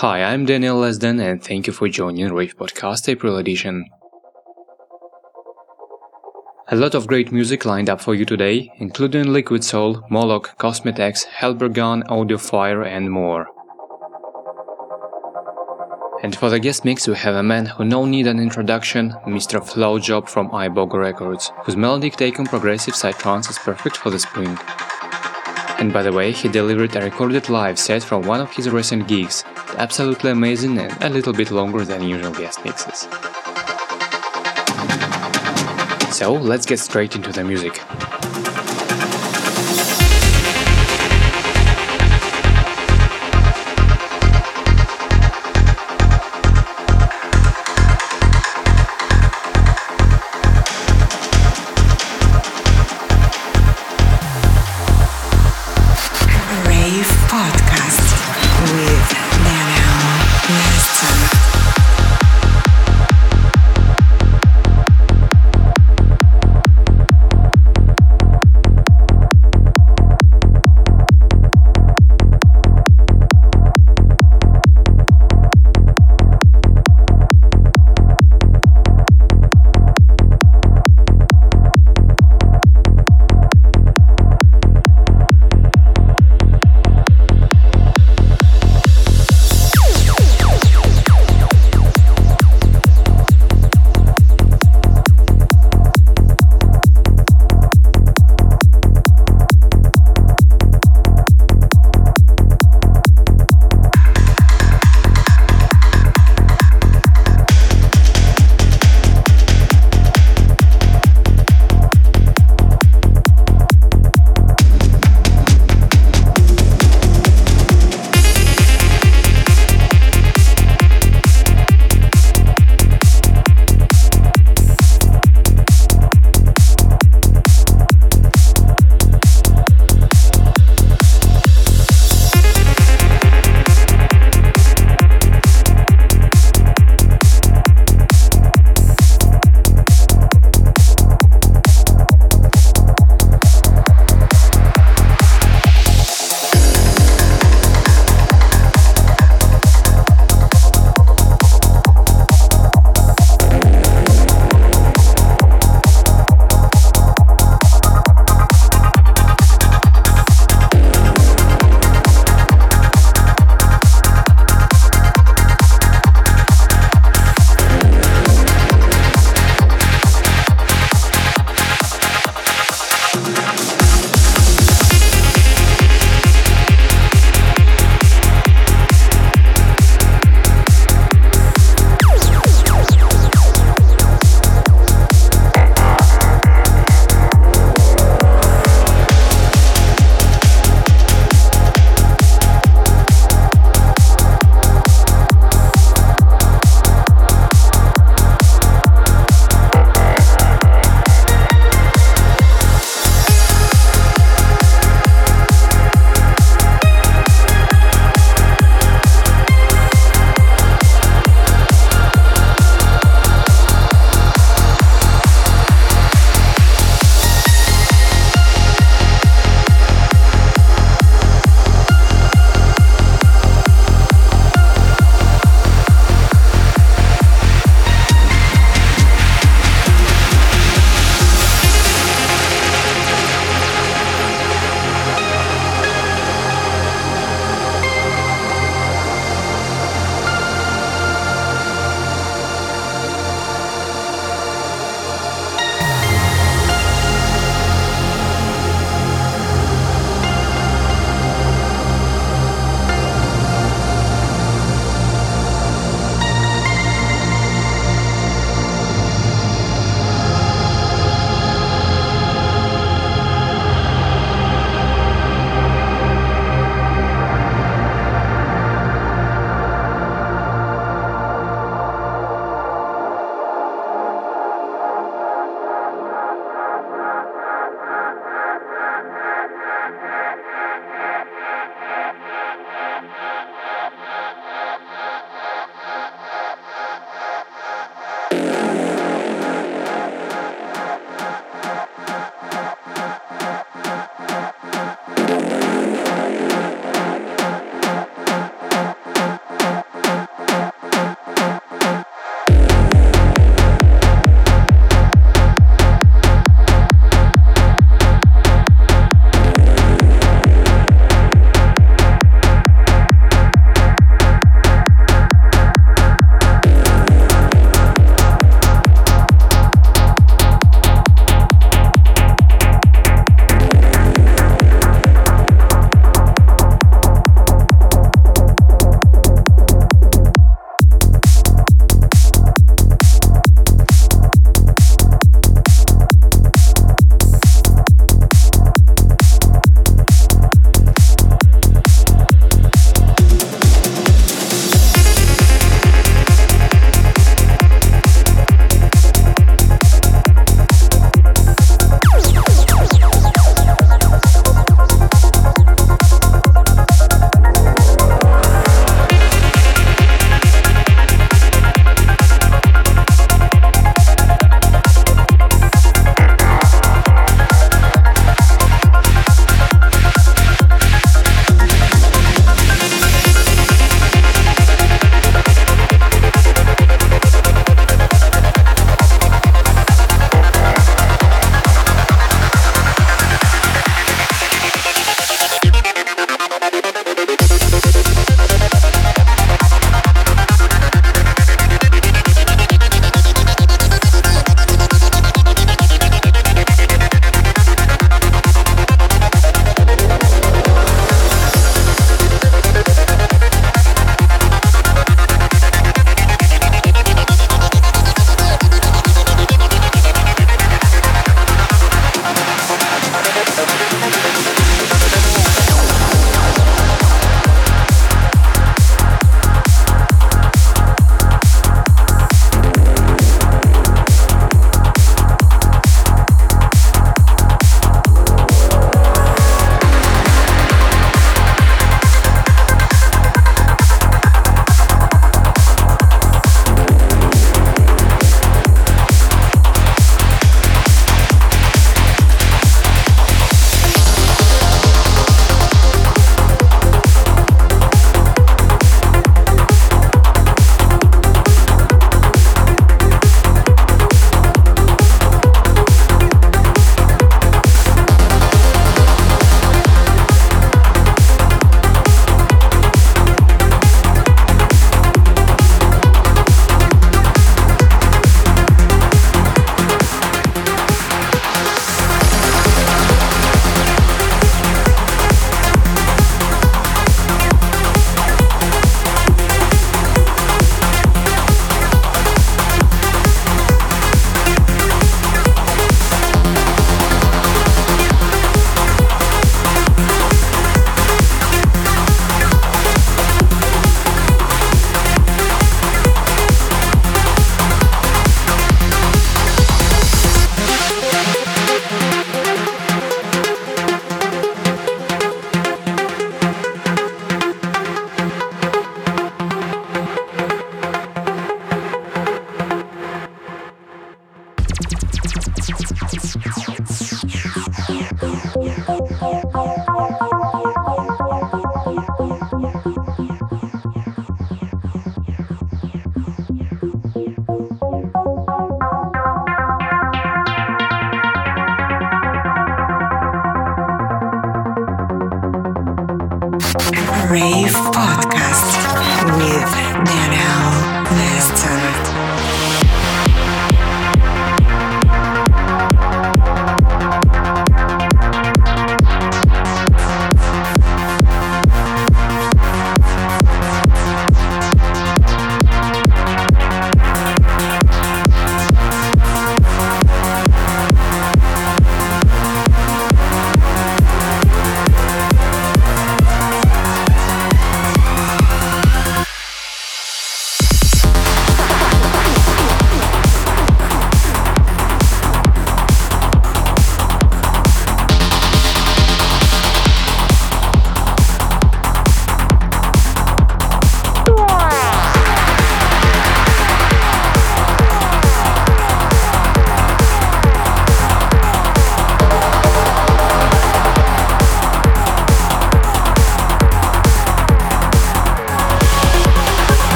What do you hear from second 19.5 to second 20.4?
Flowjob